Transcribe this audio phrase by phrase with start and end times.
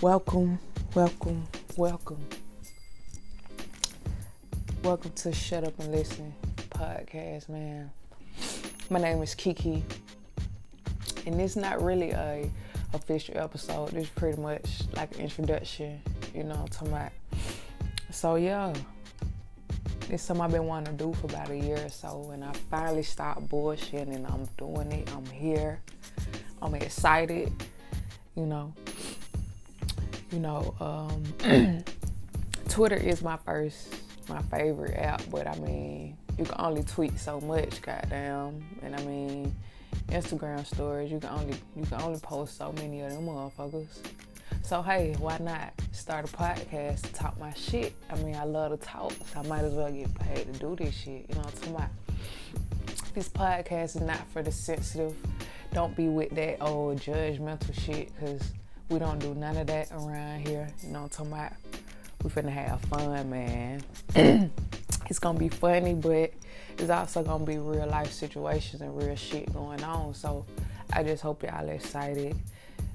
[0.00, 0.60] Welcome,
[0.94, 1.44] welcome,
[1.76, 2.24] welcome.
[4.84, 6.32] Welcome to Shut Up and Listen
[6.70, 7.90] podcast, man.
[8.90, 9.82] My name is Kiki,
[11.26, 12.48] and it's not really a
[12.94, 13.92] official episode.
[13.94, 16.00] It's pretty much like an introduction,
[16.32, 17.10] you know, to my.
[18.12, 18.72] So yeah,
[20.08, 22.52] it's something I've been wanting to do for about a year or so, and I
[22.70, 25.12] finally stopped bullshitting, and I'm doing it.
[25.12, 25.80] I'm here.
[26.62, 27.52] I'm excited,
[28.36, 28.72] you know.
[30.30, 31.82] You know, um,
[32.68, 33.94] Twitter is my first,
[34.28, 38.62] my favorite app, but I mean, you can only tweet so much, goddamn.
[38.82, 39.54] And I mean,
[40.08, 43.88] Instagram stories, you can only you can only post so many of them motherfuckers.
[44.62, 47.94] So hey, why not start a podcast to talk my shit?
[48.10, 50.76] I mean, I love to talk, so I might as well get paid to do
[50.76, 51.24] this shit.
[51.28, 51.90] You know what I'm talking?
[53.14, 55.16] This podcast is not for the sensitive.
[55.72, 58.52] Don't be with that old judgmental shit, cause
[58.88, 60.68] we don't do none of that around here.
[60.82, 61.52] You know I'm talking about?
[62.22, 63.82] We finna have fun, man.
[65.06, 66.32] it's gonna be funny, but
[66.78, 70.14] it's also gonna be real life situations and real shit going on.
[70.14, 70.46] So
[70.92, 72.36] I just hope y'all excited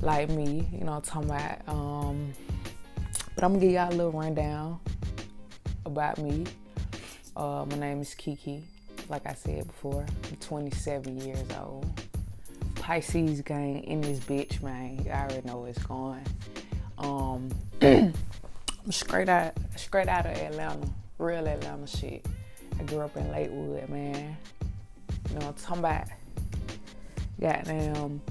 [0.00, 1.68] like me, you know, talking about.
[1.68, 2.32] Um,
[3.34, 4.80] but I'm gonna give y'all a little rundown
[5.86, 6.46] about me.
[7.36, 8.62] Uh, my name is Kiki.
[9.08, 11.84] Like I said before, I'm 27 years old.
[12.80, 15.00] Pisces gang in this bitch, man.
[15.04, 16.24] You already know it's going.
[16.98, 17.50] Um,
[17.82, 18.12] I'm
[18.90, 22.26] straight out, straight out of Atlanta, real Atlanta shit.
[22.78, 24.36] I grew up in Lakewood, man.
[25.28, 26.08] You know, what I'm talking about.
[27.38, 28.22] Goddamn,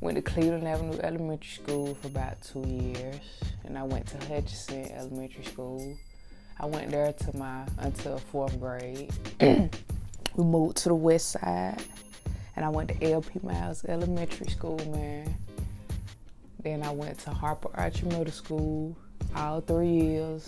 [0.00, 3.20] went to Cleveland Avenue Elementary School for about two years,
[3.64, 5.96] and I went to Hutchinson Elementary School.
[6.58, 9.12] I went there to my until fourth grade.
[9.40, 11.82] we moved to the west side,
[12.60, 15.34] and I went to LP Miles Elementary School, man.
[16.62, 18.94] Then I went to Harper Archer Middle School
[19.34, 20.46] all three years.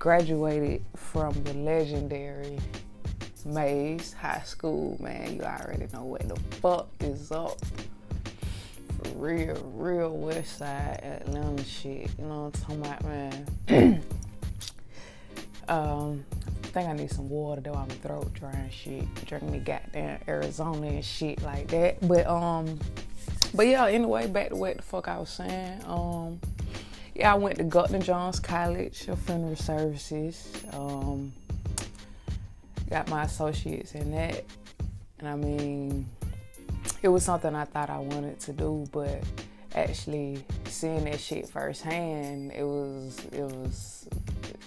[0.00, 2.58] Graduated from the legendary
[3.44, 5.36] Mays High School, man.
[5.36, 7.64] You already know what the fuck is up.
[9.04, 12.10] For real, real West Side Atlanta shit.
[12.18, 13.04] You know what I'm talking about,
[13.68, 14.02] man?
[15.68, 16.24] um,
[16.70, 17.74] think I need some water though.
[17.74, 19.12] I'm throat dry and shit.
[19.26, 22.06] Drinking me goddamn Arizona and shit like that.
[22.06, 22.78] But um,
[23.54, 23.86] but yeah.
[23.86, 25.82] Anyway, back to what the fuck I was saying.
[25.86, 26.40] Um,
[27.14, 30.52] yeah, I went to Gupton Jones College of Funeral Services.
[30.72, 31.32] Um,
[32.88, 34.44] got my associates in that.
[35.18, 36.08] And I mean,
[37.02, 39.22] it was something I thought I wanted to do, but
[39.74, 44.08] actually seeing that shit firsthand, it was, it was,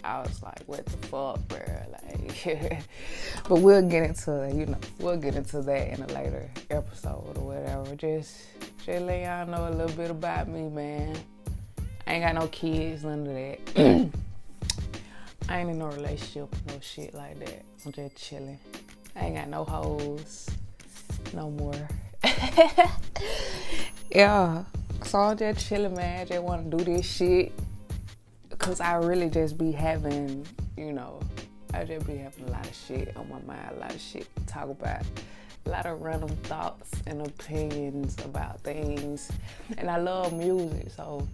[0.03, 1.59] I was like, what the fuck, bro?
[1.91, 2.83] Like,
[3.47, 7.53] but we'll get into, you know, we'll get into that in a later episode or
[7.53, 7.95] whatever.
[7.95, 8.37] Just,
[8.85, 11.15] just let y'all know a little bit about me, man.
[12.05, 13.59] I ain't got no kids, none of that.
[15.49, 17.63] I ain't in no relationship, no shit like that.
[17.85, 18.59] I'm just chilling.
[19.15, 20.49] I ain't got no hoes,
[21.33, 21.87] no more.
[24.11, 24.63] yeah,
[25.03, 26.21] so I'm just chilling, man.
[26.21, 27.53] I just want to do this shit
[28.63, 30.47] because I really just be having,
[30.77, 31.19] you know,
[31.73, 34.25] I just be having a lot of shit on my mind, a lot of shit
[34.37, 35.01] to talk about,
[35.65, 39.29] a lot of random thoughts and opinions about things.
[39.77, 41.27] And I love music, so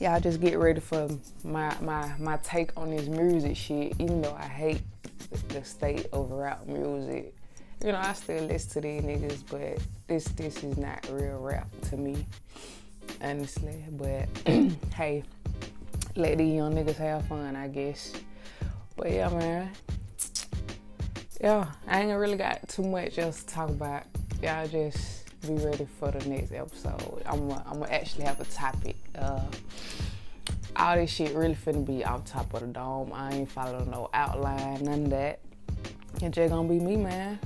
[0.00, 1.06] y'all just get ready for
[1.44, 3.92] my my my take on this music shit.
[3.98, 4.80] Even though I hate
[5.48, 7.36] the state of rap music,
[7.84, 11.68] you know I still listen to these niggas, but this this is not real rap
[11.90, 12.26] to me,
[13.20, 13.84] honestly.
[13.90, 14.30] But
[14.94, 15.24] hey,
[16.16, 18.12] let these young niggas have fun, I guess.
[18.96, 19.70] But yeah, man.
[21.40, 24.04] Yeah, I ain't really got too much else to talk about.
[24.42, 27.22] Y'all just be ready for the next episode.
[27.26, 28.96] I'm gonna actually have a topic.
[29.16, 29.40] Uh,
[30.76, 33.10] all this shit really finna be off top of the dome.
[33.12, 35.40] I ain't following no outline, none of that.
[36.20, 37.40] It's just gonna be me, man.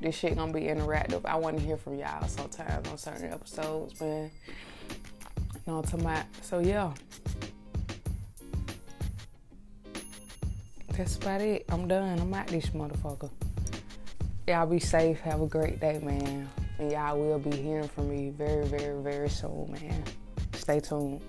[0.00, 1.26] This shit gonna be interactive.
[1.26, 4.30] I wanna hear from y'all sometimes on certain episodes, man.
[4.88, 6.24] You know what I'm talking about?
[6.40, 6.92] So yeah.
[10.98, 11.64] That's about it.
[11.68, 12.18] I'm done.
[12.18, 13.30] I'm out this motherfucker.
[14.48, 15.20] Y'all be safe.
[15.20, 16.50] Have a great day, man.
[16.80, 20.02] And y'all will be hearing from me very, very, very soon, man.
[20.54, 21.20] Stay tuned.